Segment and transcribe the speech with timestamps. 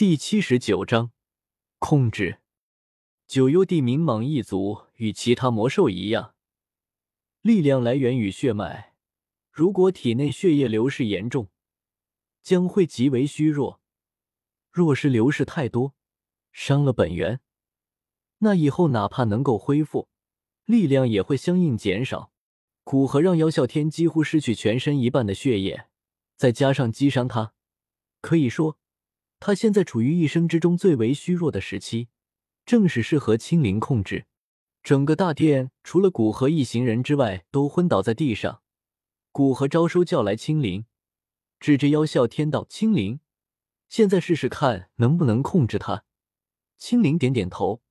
[0.00, 1.12] 第七十九章
[1.78, 2.38] 控制。
[3.26, 6.34] 九幽地冥蟒一族与其他魔兽一样，
[7.42, 8.94] 力量来源于血脉。
[9.50, 11.50] 如果体内血液流失严重，
[12.42, 13.78] 将会极为虚弱；
[14.70, 15.94] 若是流失太多，
[16.50, 17.40] 伤了本源，
[18.38, 20.08] 那以后哪怕能够恢复，
[20.64, 22.32] 力量也会相应减少。
[22.84, 25.88] 古河让姚啸天几乎失去全身一半的血液，
[26.36, 27.52] 再加上击伤他，
[28.22, 28.78] 可以说。
[29.40, 32.08] 他现在处于一生之中最为虚弱的时期，
[32.66, 34.26] 正是适合青灵控制。
[34.82, 38.62] 整个大殿除了古河一行人之外，都昏倒在地上。
[39.32, 40.84] 古河招收叫来青灵，
[41.58, 43.20] 指着妖啸天道：“青灵，
[43.88, 46.04] 现在试试看能不能控制他。”
[46.76, 47.82] 青灵点点头，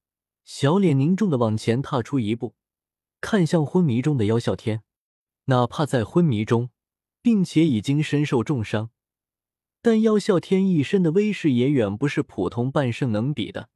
[0.43, 2.55] 小脸凝重的往前踏出一步，
[3.21, 4.83] 看向昏迷中的妖啸天。
[5.45, 6.69] 哪怕在昏迷中，
[7.21, 8.91] 并且已经身受重伤。
[9.81, 13.69] 但妖啸天一身的威势也远不是普通半圣能比的，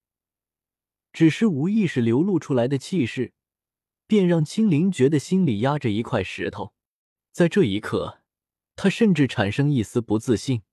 [1.14, 3.34] 只是无意识流露出来的气势，
[4.06, 6.74] 便让青灵觉得心里压着一块石头。
[7.32, 8.20] 在这一刻，
[8.76, 10.64] 他甚至产生一丝不自信：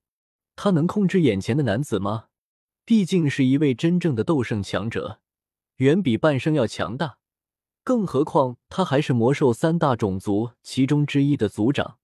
[0.55, 2.25] 他能控制眼前的男子吗？
[2.83, 5.21] 毕竟是一位真正的斗圣强者，
[5.77, 7.19] 远比半圣要强大。
[7.83, 11.97] 更何况他还是魔兽三大种族其中之一的族长，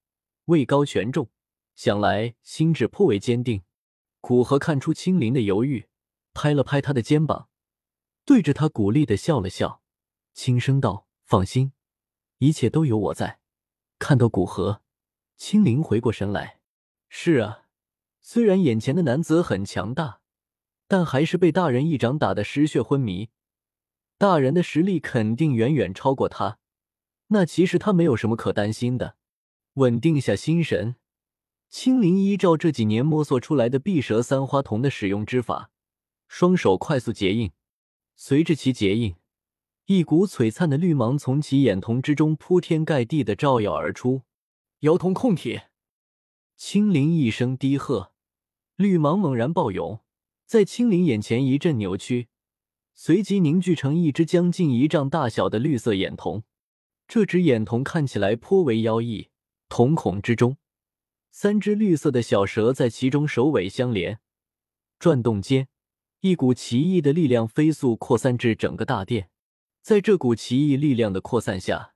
[0.46, 1.30] 位高权重。
[1.78, 3.62] 想来心智颇为坚定，
[4.20, 5.88] 古河看出青灵的犹豫，
[6.34, 7.50] 拍了拍他的肩膀，
[8.26, 9.84] 对着他鼓励的笑了笑，
[10.34, 11.74] 轻声道：“放心，
[12.40, 13.42] 一切都有我在。”
[14.00, 14.82] 看到古河，
[15.36, 16.62] 青灵回过神来
[17.10, 17.66] ：“是啊，
[18.22, 20.22] 虽然眼前的男子很强大，
[20.88, 23.30] 但还是被大人一掌打得失血昏迷。
[24.18, 26.58] 大人的实力肯定远远超过他，
[27.28, 29.16] 那其实他没有什么可担心的。
[29.74, 30.96] 稳定下心神。”
[31.70, 35.70] 青灵依照这几年摸索出来的碧蛇三花瞳的使用之法，
[36.28, 37.52] 双手快速结印。
[38.16, 39.16] 随着其结印，
[39.86, 44.24] 一股璀璨的绿芒从其眼瞳之中铺天盖地的照耀而出。
[44.80, 45.62] 妖瞳控体！
[46.56, 48.12] 青灵一声低喝，
[48.76, 50.00] 绿芒猛然暴涌，
[50.46, 52.30] 在青灵眼前一阵扭曲，
[52.96, 56.44] 随即凝聚成一只将近一丈大小的绿色眼瞳。
[57.08, 59.30] 这只眼瞳看起来颇为妖异，
[59.68, 60.58] 瞳孔之中。
[61.40, 64.20] 三只绿色的小蛇在其中首尾相连，
[64.98, 65.68] 转动间，
[66.22, 69.30] 一股奇异的力量飞速扩散至整个大殿。
[69.84, 71.94] 在这股奇异力量的扩散下，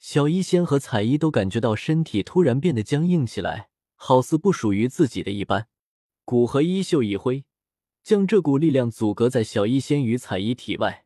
[0.00, 5.68] 小医仙和彩衣都感觉到身体突然变得僵硬起来，好似不属于自己的一般。
[6.24, 7.44] 古河衣袖一挥，
[8.02, 11.04] 将这股力量阻隔在小医仙与彩衣体外。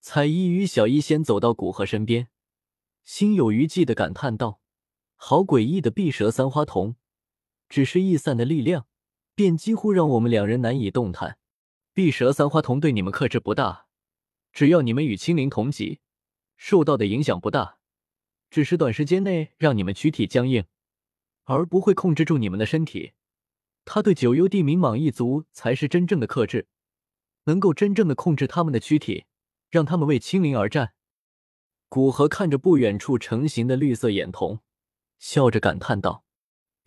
[0.00, 2.28] 彩衣与小医仙走到古河身边，
[3.02, 4.60] 心有余悸的感叹道
[5.16, 6.94] ：“好诡异的碧蛇三花瞳！”
[7.68, 8.86] 只是易散的力量，
[9.34, 11.38] 便几乎让我们两人难以动弹。
[11.92, 13.86] 碧蛇三花瞳对你们克制不大，
[14.52, 16.00] 只要你们与青灵同级，
[16.56, 17.78] 受到的影响不大，
[18.50, 20.64] 只是短时间内让你们躯体僵硬，
[21.44, 23.12] 而不会控制住你们的身体。
[23.84, 26.68] 他对九幽地冥蟒一族才是真正的克制，
[27.44, 29.24] 能够真正的控制他们的躯体，
[29.70, 30.92] 让他们为青灵而战。
[31.88, 34.60] 古河看着不远处成型的绿色眼瞳，
[35.18, 36.24] 笑着感叹道。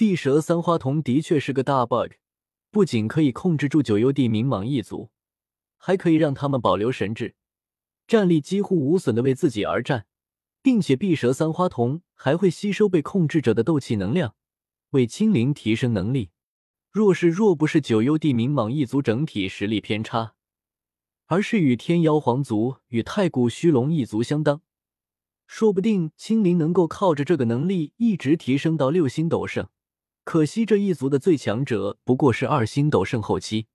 [0.02, 2.14] 地蛇三花瞳的确是个大 bug，
[2.72, 5.12] 不仅可以控制住九幽地冥蟒一族，
[5.78, 7.36] 还可以让他们保留神智，
[8.08, 10.08] 战力几乎无损的为自己而战，
[10.64, 14.34] 并且地蛇三花瞳还会吸收被控制者的斗气能量，
[14.90, 16.32] 为青灵提升能力。
[16.90, 20.34] 若是若不是九幽地冥蟒一族整体实力偏差，
[21.28, 24.64] 而是与天妖皇族与太古虚龙一族相当，
[25.46, 29.70] 说不定青灵能够靠着这个能力一直提升到六星斗圣。
[30.24, 33.68] 可惜这一族的最强者不过是二星斗圣后期，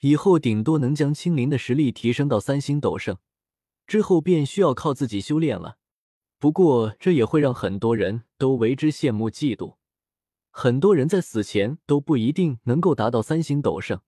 [0.00, 3.16] 以后顶多能将青灵的实力提升到三星斗圣，
[3.86, 5.78] 之后便需要靠自己修炼了。
[6.38, 9.76] 不过这也会让很多人都为之羡慕嫉妒，
[10.50, 14.00] 很多人在死前都不一定能够达到三星斗圣，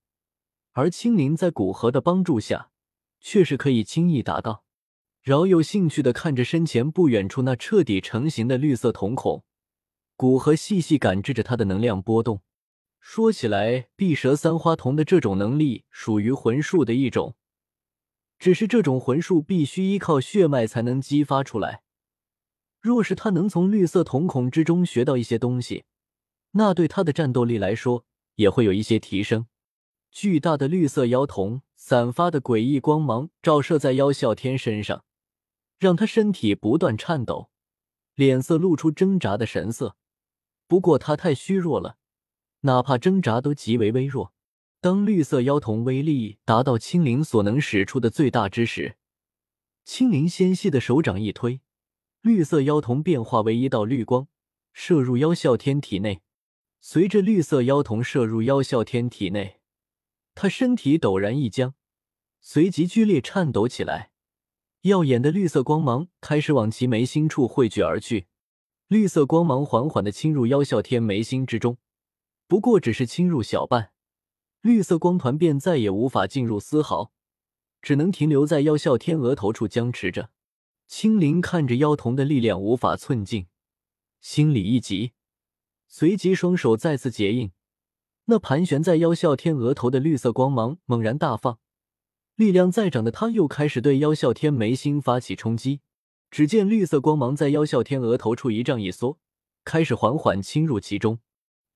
[0.73, 2.69] 而青灵在古河的帮助下，
[3.21, 4.65] 却是可以轻易达到。
[5.23, 9.43] 饶有兴趣的看着身前不远处那彻底成型的绿色瞳孔。
[10.19, 12.41] 古河细细感知着他的能量波动。
[12.99, 17.35] 说起来，碧蛇三花瞳的这种能力属于魂术的一种，
[18.39, 21.83] 只是这种魂术必须依靠血脉才能激发出来。
[22.79, 25.85] 若是他能从绿色瞳孔之中学到一些东西，
[26.53, 28.03] 那对他的战斗力来说
[28.35, 29.45] 也会有一些提升。
[30.11, 35.05] 巨大的绿色妖瞳散发的诡异光芒照射在妖啸天身上，
[35.77, 37.51] 让他身体不断颤抖，
[38.15, 39.95] 脸色露出挣扎的神色。
[40.67, 41.97] 不过他太虚弱了，
[42.61, 44.33] 哪怕挣扎都极为微弱。
[44.79, 48.97] 当绿色妖瞳威力达到青灵所能使出的最大之时，
[49.83, 51.61] 青灵纤细的手掌一推，
[52.21, 54.27] 绿色妖瞳变化为一道绿光，
[54.73, 56.21] 射入妖啸天体内。
[56.79, 59.59] 随着绿色妖瞳射入妖啸天体内，
[60.35, 61.73] 他身体陡然一僵，
[62.39, 64.11] 随即剧烈颤抖起来。
[64.81, 68.27] 耀眼的绿色光芒开始往其眉心处汇聚而去。
[68.87, 71.77] 绿色光芒缓缓的侵入妖啸天眉心之中，
[72.47, 73.91] 不过只是侵入小半，
[74.61, 77.11] 绿色光团便再也无法进入丝毫，
[77.81, 80.29] 只能停留在妖啸天额头处僵持着。
[80.87, 83.47] 青灵看着妖瞳的力量无法寸进，
[84.21, 85.11] 心里一急，
[85.89, 87.51] 随即双手再次结印，
[88.27, 91.59] 那盘旋在妖啸天额头的绿色光芒猛然大放，
[92.35, 95.81] 力量再涨的他又开始对妖啸天眉心发起冲击。
[96.29, 99.19] 只见绿色光芒在妖啸天额头处一胀一缩，
[99.63, 101.19] 开始缓缓侵入其中。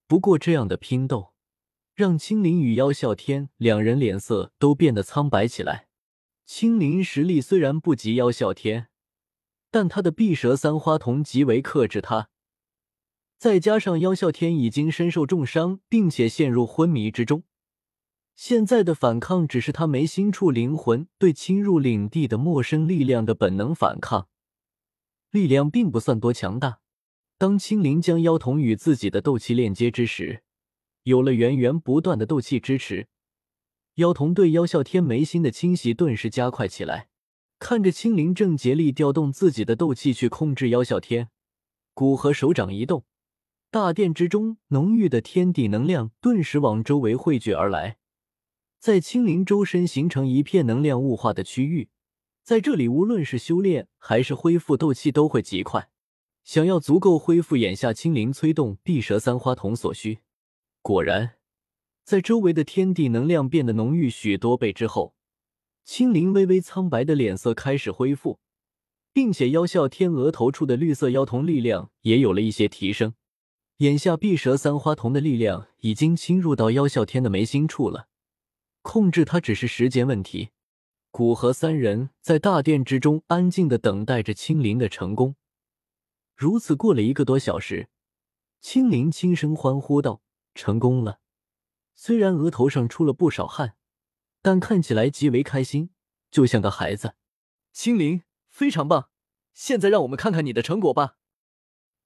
[0.07, 1.33] 不过，这样的拼斗
[1.95, 5.87] 让青灵与妖啸天两人脸色都变得苍白起来。
[6.45, 8.89] 青灵实力虽然不及妖啸天，
[9.69, 12.29] 但他的碧蛇三花瞳极为克制他，
[13.37, 17.43] 再加上妖啸天已经身受重伤，并且陷入昏迷之中，
[18.35, 24.27] 现在的反抗只是他眉心处灵魂对侵入领地的陌生力量的本能反抗。
[25.31, 26.79] 力量并不算多强大。
[27.37, 30.43] 当青灵将妖瞳与自己的斗气链接之时，
[31.03, 33.07] 有了源源不断的斗气支持，
[33.95, 37.07] 妖瞳对妖啸天眉心的侵袭顿时加快起来。
[37.57, 41.29] 看着青灵正竭力调动自己的斗气去控制妖啸天，
[41.93, 43.05] 古河手掌一动，
[43.69, 47.97] 大殿之中浓郁的天地能量顿时往周围汇聚而来，
[48.79, 51.90] 在青灵周身形成一片能量雾化的区域。
[52.43, 55.89] 在这里，无论是修炼还是恢复斗气都会极快。
[56.43, 60.19] 想要足够恢复眼下青灵催动碧蛇三花瞳所需，
[60.81, 61.35] 果然，
[62.03, 65.13] 在周围的天地能量变得浓郁许多倍之后，
[65.85, 68.39] 青灵微微苍白的脸色开始恢复，
[69.13, 73.13] 并且妖啸天额头处的绿色妖瞳力量也有了一些提升。
[73.77, 78.07] 眼下碧蛇三花瞳的力量已经侵入到妖啸天的眉心处了，
[78.81, 80.49] 控制它只是时间问题。
[81.11, 85.35] 古河三人在大殿之中安静的等待着青灵的成功。
[86.37, 87.89] 如此过了一个多小时，
[88.61, 90.21] 青灵轻声欢呼道
[90.55, 91.19] ：“成功了！”
[91.93, 93.75] 虽然额头上出了不少汗，
[94.41, 95.89] 但看起来极为开心，
[96.31, 97.15] 就像个孩子。
[97.73, 99.09] 青灵非常棒，
[99.53, 101.17] 现在让我们看看你的成果吧。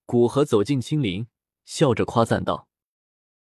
[0.08, 1.28] 古河走进青灵，
[1.64, 2.68] 笑着夸赞道。